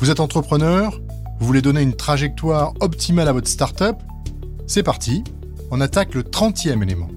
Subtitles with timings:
[0.00, 0.98] Vous êtes entrepreneur
[1.40, 3.96] Vous voulez donner une trajectoire optimale à votre startup
[4.66, 5.22] C'est parti,
[5.70, 7.10] on attaque le 30e élément.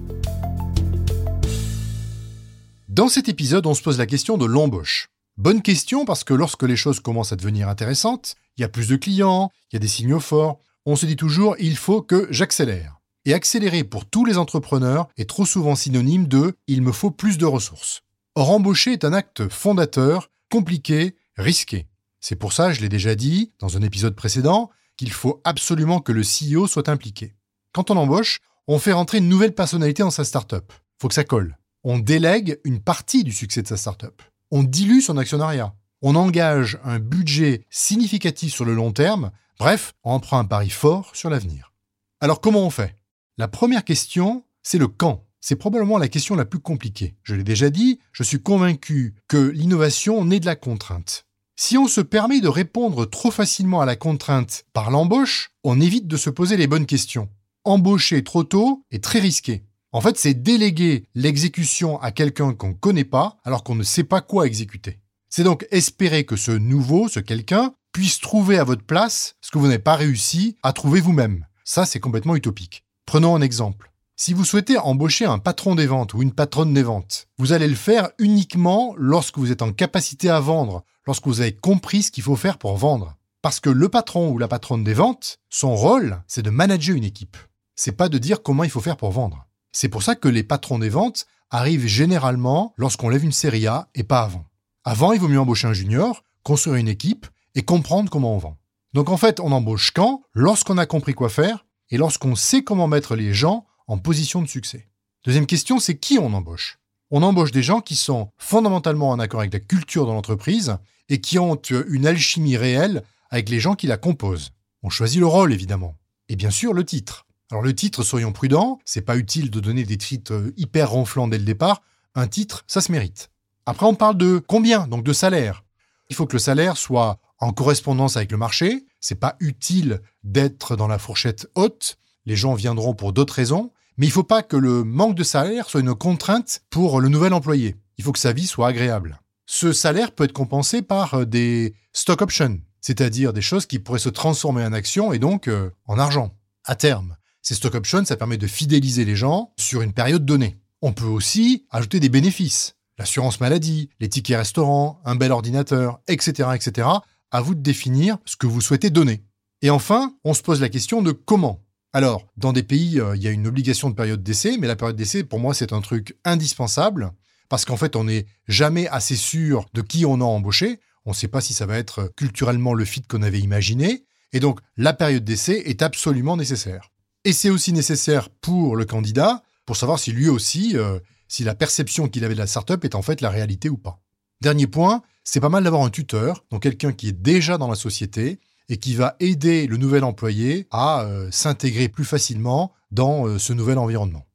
[2.90, 5.08] Dans cet épisode, on se pose la question de l'embauche.
[5.38, 8.88] Bonne question parce que lorsque les choses commencent à devenir intéressantes, il y a plus
[8.88, 12.26] de clients, il y a des signaux forts, on se dit toujours il faut que
[12.28, 13.00] j'accélère.
[13.24, 17.38] Et accélérer pour tous les entrepreneurs est trop souvent synonyme de il me faut plus
[17.38, 18.02] de ressources.
[18.34, 21.86] Or, embaucher est un acte fondateur, compliqué, risqué.
[22.26, 26.10] C'est pour ça, je l'ai déjà dit dans un épisode précédent, qu'il faut absolument que
[26.10, 27.34] le CEO soit impliqué.
[27.74, 30.72] Quand on embauche, on fait rentrer une nouvelle personnalité dans sa startup.
[30.98, 31.58] Faut que ça colle.
[31.82, 34.22] On délègue une partie du succès de sa startup.
[34.50, 35.74] On dilue son actionnariat.
[36.00, 39.30] On engage un budget significatif sur le long terme.
[39.58, 41.74] Bref, on prend un pari fort sur l'avenir.
[42.20, 42.96] Alors comment on fait?
[43.36, 45.26] La première question, c'est le quand.
[45.42, 47.16] C'est probablement la question la plus compliquée.
[47.22, 51.26] Je l'ai déjà dit, je suis convaincu que l'innovation naît de la contrainte.
[51.56, 56.08] Si on se permet de répondre trop facilement à la contrainte par l'embauche, on évite
[56.08, 57.28] de se poser les bonnes questions.
[57.62, 59.62] Embaucher trop tôt est très risqué.
[59.92, 64.02] En fait, c'est déléguer l'exécution à quelqu'un qu'on ne connaît pas alors qu'on ne sait
[64.02, 64.98] pas quoi exécuter.
[65.30, 69.58] C'est donc espérer que ce nouveau, ce quelqu'un, puisse trouver à votre place ce que
[69.58, 71.46] vous n'avez pas réussi à trouver vous-même.
[71.62, 72.84] Ça, c'est complètement utopique.
[73.06, 73.92] Prenons un exemple.
[74.16, 77.66] Si vous souhaitez embaucher un patron des ventes ou une patronne des ventes, vous allez
[77.66, 82.12] le faire uniquement lorsque vous êtes en capacité à vendre, lorsque vous avez compris ce
[82.12, 83.16] qu'il faut faire pour vendre.
[83.42, 87.02] Parce que le patron ou la patronne des ventes, son rôle, c'est de manager une
[87.02, 87.36] équipe.
[87.74, 89.46] C'est pas de dire comment il faut faire pour vendre.
[89.72, 93.88] C'est pour ça que les patrons des ventes arrivent généralement lorsqu'on lève une série A
[93.96, 94.46] et pas avant.
[94.84, 97.26] Avant, il vaut mieux embaucher un junior, construire une équipe
[97.56, 98.58] et comprendre comment on vend.
[98.92, 100.22] Donc en fait, on embauche quand?
[100.34, 104.48] Lorsqu'on a compris quoi faire et lorsqu'on sait comment mettre les gens en position de
[104.48, 104.88] succès.
[105.24, 106.78] Deuxième question, c'est qui on embauche?
[107.10, 110.76] On embauche des gens qui sont fondamentalement en accord avec la culture de l'entreprise
[111.08, 111.54] et qui ont
[111.88, 114.52] une alchimie réelle avec les gens qui la composent.
[114.82, 115.96] On choisit le rôle, évidemment.
[116.28, 117.26] Et bien sûr, le titre.
[117.50, 121.38] Alors le titre, soyons prudents, c'est pas utile de donner des titres hyper ronflants dès
[121.38, 121.82] le départ.
[122.14, 123.30] Un titre, ça se mérite.
[123.66, 125.64] Après, on parle de combien, donc de salaire?
[126.10, 128.86] Il faut que le salaire soit en correspondance avec le marché.
[129.00, 134.06] C'est pas utile d'être dans la fourchette haute les gens viendront pour d'autres raisons, mais
[134.06, 137.32] il ne faut pas que le manque de salaire soit une contrainte pour le nouvel
[137.32, 137.76] employé.
[137.96, 139.20] Il faut que sa vie soit agréable.
[139.46, 143.98] Ce salaire peut être compensé par euh, des stock options, c'est-à-dire des choses qui pourraient
[143.98, 146.34] se transformer en actions et donc euh, en argent,
[146.64, 147.16] à terme.
[147.42, 150.58] Ces stock options, ça permet de fidéliser les gens sur une période donnée.
[150.80, 152.76] On peut aussi ajouter des bénéfices.
[152.98, 156.88] L'assurance maladie, les tickets restaurants, un bel ordinateur, etc., etc.
[157.30, 159.24] À vous de définir ce que vous souhaitez donner.
[159.62, 161.63] Et enfin, on se pose la question de comment.
[161.94, 164.74] Alors, dans des pays, euh, il y a une obligation de période d'essai, mais la
[164.74, 167.12] période d'essai, pour moi, c'est un truc indispensable,
[167.48, 170.80] parce qu'en fait, on n'est jamais assez sûr de qui on a embauché.
[171.06, 174.06] On ne sait pas si ça va être culturellement le fit qu'on avait imaginé.
[174.32, 176.90] Et donc, la période d'essai est absolument nécessaire.
[177.24, 181.54] Et c'est aussi nécessaire pour le candidat, pour savoir si lui aussi, euh, si la
[181.54, 184.00] perception qu'il avait de la startup est en fait la réalité ou pas.
[184.40, 187.76] Dernier point, c'est pas mal d'avoir un tuteur, donc quelqu'un qui est déjà dans la
[187.76, 193.38] société, et qui va aider le nouvel employé à euh, s'intégrer plus facilement dans euh,
[193.38, 194.26] ce nouvel environnement.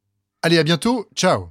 [0.42, 1.50] Allez, à bientôt, ciao